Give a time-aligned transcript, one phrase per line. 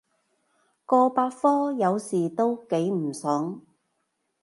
[0.87, 3.61] 個百科有時都幾唔爽